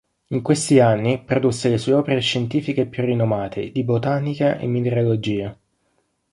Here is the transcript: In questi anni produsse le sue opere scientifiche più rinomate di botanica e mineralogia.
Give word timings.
In 0.29 0.41
questi 0.41 0.79
anni 0.79 1.21
produsse 1.23 1.69
le 1.69 1.77
sue 1.77 1.93
opere 1.93 2.21
scientifiche 2.21 2.87
più 2.87 3.05
rinomate 3.05 3.71
di 3.71 3.83
botanica 3.83 4.57
e 4.57 4.65
mineralogia. 4.65 5.55